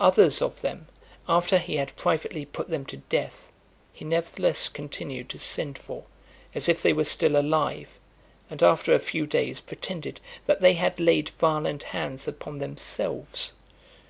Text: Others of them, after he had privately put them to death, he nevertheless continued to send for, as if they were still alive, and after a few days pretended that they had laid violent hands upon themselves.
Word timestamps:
Others 0.00 0.40
of 0.40 0.62
them, 0.62 0.86
after 1.28 1.58
he 1.58 1.76
had 1.76 1.94
privately 1.96 2.46
put 2.46 2.70
them 2.70 2.86
to 2.86 2.96
death, 2.96 3.52
he 3.92 4.06
nevertheless 4.06 4.68
continued 4.68 5.28
to 5.28 5.38
send 5.38 5.76
for, 5.76 6.04
as 6.54 6.66
if 6.66 6.80
they 6.80 6.94
were 6.94 7.04
still 7.04 7.36
alive, 7.36 7.90
and 8.48 8.62
after 8.62 8.94
a 8.94 8.98
few 8.98 9.26
days 9.26 9.60
pretended 9.60 10.18
that 10.46 10.62
they 10.62 10.72
had 10.72 10.98
laid 10.98 11.28
violent 11.38 11.82
hands 11.82 12.26
upon 12.26 12.56
themselves. 12.56 13.52